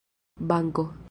banko 0.39 0.93